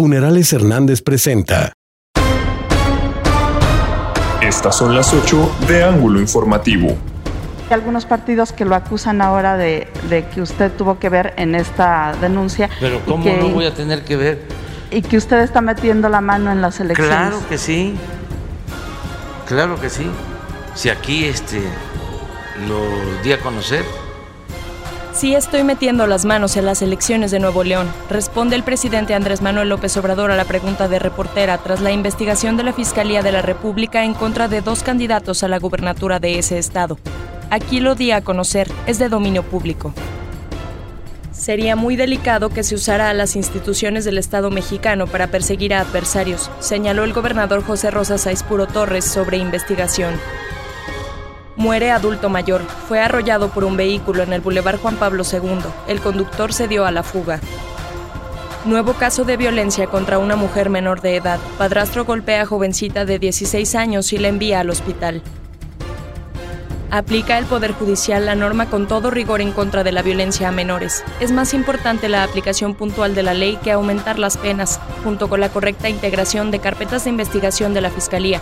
Funerales 0.00 0.50
Hernández 0.54 1.02
presenta. 1.02 1.74
Estas 4.40 4.74
son 4.78 4.94
las 4.94 5.12
8 5.12 5.56
de 5.68 5.84
Ángulo 5.84 6.18
Informativo. 6.22 6.96
Hay 7.68 7.74
algunos 7.74 8.06
partidos 8.06 8.52
que 8.54 8.64
lo 8.64 8.74
acusan 8.74 9.20
ahora 9.20 9.58
de, 9.58 9.88
de 10.08 10.24
que 10.28 10.40
usted 10.40 10.72
tuvo 10.72 10.98
que 10.98 11.10
ver 11.10 11.34
en 11.36 11.54
esta 11.54 12.14
denuncia. 12.18 12.70
Pero 12.80 13.02
¿cómo 13.04 13.24
que- 13.24 13.36
no 13.36 13.50
voy 13.50 13.66
a 13.66 13.74
tener 13.74 14.02
que 14.02 14.16
ver? 14.16 14.40
Y 14.90 15.02
que 15.02 15.18
usted 15.18 15.40
está 15.40 15.60
metiendo 15.60 16.08
la 16.08 16.22
mano 16.22 16.50
en 16.50 16.62
las 16.62 16.80
elecciones. 16.80 17.14
Claro 17.14 17.42
que 17.50 17.58
sí. 17.58 17.94
Claro 19.46 19.78
que 19.78 19.90
sí. 19.90 20.06
Si 20.76 20.88
aquí 20.88 21.26
este 21.26 21.60
lo 22.66 23.22
di 23.22 23.32
a 23.32 23.40
conocer, 23.40 23.84
Sí 25.20 25.34
estoy 25.34 25.64
metiendo 25.64 26.06
las 26.06 26.24
manos 26.24 26.56
en 26.56 26.64
las 26.64 26.80
elecciones 26.80 27.30
de 27.30 27.40
Nuevo 27.40 27.62
León, 27.62 27.92
responde 28.08 28.56
el 28.56 28.62
presidente 28.62 29.12
Andrés 29.12 29.42
Manuel 29.42 29.68
López 29.68 29.94
Obrador 29.98 30.30
a 30.30 30.36
la 30.36 30.46
pregunta 30.46 30.88
de 30.88 30.98
reportera 30.98 31.58
tras 31.58 31.82
la 31.82 31.92
investigación 31.92 32.56
de 32.56 32.62
la 32.62 32.72
Fiscalía 32.72 33.22
de 33.22 33.30
la 33.30 33.42
República 33.42 34.02
en 34.02 34.14
contra 34.14 34.48
de 34.48 34.62
dos 34.62 34.82
candidatos 34.82 35.42
a 35.42 35.48
la 35.48 35.58
gubernatura 35.58 36.20
de 36.20 36.38
ese 36.38 36.56
estado. 36.56 36.96
Aquí 37.50 37.80
lo 37.80 37.96
di 37.96 38.12
a 38.12 38.22
conocer, 38.22 38.72
es 38.86 38.98
de 38.98 39.10
dominio 39.10 39.42
público. 39.42 39.92
Sería 41.32 41.76
muy 41.76 41.96
delicado 41.96 42.48
que 42.48 42.62
se 42.62 42.74
usara 42.74 43.10
a 43.10 43.14
las 43.14 43.36
instituciones 43.36 44.06
del 44.06 44.16
Estado 44.16 44.50
mexicano 44.50 45.06
para 45.06 45.26
perseguir 45.26 45.74
a 45.74 45.80
adversarios, 45.80 46.50
señaló 46.60 47.04
el 47.04 47.12
gobernador 47.12 47.62
José 47.62 47.90
Rosa 47.90 48.16
Saispuro 48.16 48.66
Torres 48.66 49.04
sobre 49.04 49.36
investigación. 49.36 50.14
Muere 51.60 51.90
adulto 51.90 52.30
mayor. 52.30 52.62
Fue 52.88 53.00
arrollado 53.00 53.50
por 53.50 53.64
un 53.64 53.76
vehículo 53.76 54.22
en 54.22 54.32
el 54.32 54.40
Boulevard 54.40 54.80
Juan 54.80 54.96
Pablo 54.96 55.24
II. 55.30 55.58
El 55.88 56.00
conductor 56.00 56.54
se 56.54 56.68
dio 56.68 56.86
a 56.86 56.90
la 56.90 57.02
fuga. 57.02 57.38
Nuevo 58.64 58.94
caso 58.94 59.24
de 59.24 59.36
violencia 59.36 59.86
contra 59.86 60.16
una 60.16 60.36
mujer 60.36 60.70
menor 60.70 61.02
de 61.02 61.16
edad. 61.16 61.38
Padrastro 61.58 62.06
golpea 62.06 62.40
a 62.40 62.46
jovencita 62.46 63.04
de 63.04 63.18
16 63.18 63.74
años 63.74 64.10
y 64.14 64.16
la 64.16 64.28
envía 64.28 64.60
al 64.60 64.70
hospital. 64.70 65.20
Aplica 66.90 67.36
el 67.36 67.44
Poder 67.44 67.72
Judicial 67.72 68.24
la 68.24 68.34
norma 68.34 68.70
con 68.70 68.88
todo 68.88 69.10
rigor 69.10 69.42
en 69.42 69.52
contra 69.52 69.84
de 69.84 69.92
la 69.92 70.00
violencia 70.00 70.48
a 70.48 70.52
menores. 70.52 71.04
Es 71.20 71.30
más 71.30 71.52
importante 71.52 72.08
la 72.08 72.24
aplicación 72.24 72.74
puntual 72.74 73.14
de 73.14 73.22
la 73.22 73.34
ley 73.34 73.58
que 73.62 73.70
aumentar 73.70 74.18
las 74.18 74.38
penas, 74.38 74.80
junto 75.04 75.28
con 75.28 75.40
la 75.40 75.50
correcta 75.50 75.90
integración 75.90 76.50
de 76.50 76.60
carpetas 76.60 77.04
de 77.04 77.10
investigación 77.10 77.74
de 77.74 77.82
la 77.82 77.90
Fiscalía, 77.90 78.40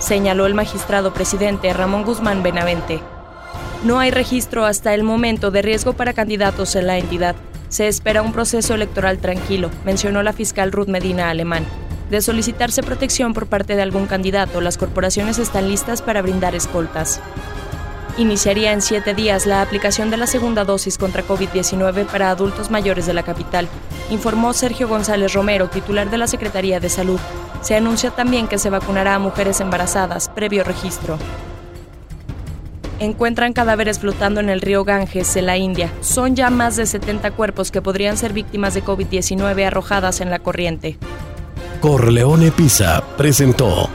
señaló 0.00 0.46
el 0.46 0.54
magistrado 0.54 1.14
presidente 1.14 1.72
Ramón 1.72 2.04
Guzmán 2.04 2.42
Benavente. 2.42 3.00
No 3.84 3.98
hay 3.98 4.10
registro 4.10 4.64
hasta 4.64 4.92
el 4.94 5.04
momento 5.04 5.50
de 5.50 5.62
riesgo 5.62 5.92
para 5.92 6.12
candidatos 6.12 6.74
en 6.74 6.86
la 6.86 6.98
entidad. 6.98 7.36
Se 7.68 7.86
espera 7.86 8.22
un 8.22 8.32
proceso 8.32 8.74
electoral 8.74 9.18
tranquilo, 9.18 9.70
mencionó 9.84 10.22
la 10.22 10.32
fiscal 10.32 10.72
Ruth 10.72 10.88
Medina 10.88 11.30
Alemán. 11.30 11.64
De 12.10 12.20
solicitarse 12.20 12.82
protección 12.82 13.32
por 13.34 13.46
parte 13.46 13.76
de 13.76 13.82
algún 13.82 14.06
candidato, 14.06 14.60
las 14.60 14.76
corporaciones 14.76 15.38
están 15.38 15.68
listas 15.68 16.02
para 16.02 16.22
brindar 16.22 16.56
escoltas. 16.56 17.20
Iniciaría 18.18 18.72
en 18.72 18.82
siete 18.82 19.14
días 19.14 19.46
la 19.46 19.62
aplicación 19.62 20.10
de 20.10 20.16
la 20.16 20.26
segunda 20.26 20.64
dosis 20.64 20.98
contra 20.98 21.26
COVID-19 21.26 22.06
para 22.06 22.30
adultos 22.30 22.70
mayores 22.70 23.06
de 23.06 23.14
la 23.14 23.22
capital, 23.22 23.68
informó 24.10 24.52
Sergio 24.52 24.88
González 24.88 25.32
Romero, 25.32 25.68
titular 25.68 26.10
de 26.10 26.18
la 26.18 26.26
Secretaría 26.26 26.80
de 26.80 26.88
Salud. 26.88 27.20
Se 27.62 27.76
anuncia 27.76 28.10
también 28.10 28.48
que 28.48 28.58
se 28.58 28.70
vacunará 28.70 29.14
a 29.14 29.18
mujeres 29.18 29.60
embarazadas, 29.60 30.28
previo 30.28 30.64
registro. 30.64 31.18
Encuentran 32.98 33.54
cadáveres 33.54 33.98
flotando 33.98 34.40
en 34.40 34.50
el 34.50 34.60
río 34.60 34.84
Ganges, 34.84 35.34
en 35.36 35.46
la 35.46 35.56
India. 35.56 35.90
Son 36.02 36.36
ya 36.36 36.50
más 36.50 36.76
de 36.76 36.84
70 36.84 37.30
cuerpos 37.30 37.70
que 37.70 37.80
podrían 37.80 38.18
ser 38.18 38.34
víctimas 38.34 38.74
de 38.74 38.84
COVID-19 38.84 39.66
arrojadas 39.66 40.20
en 40.20 40.30
la 40.30 40.38
corriente. 40.38 40.98
Corleone 41.80 42.50
Pisa 42.50 43.02
presentó 43.16 43.88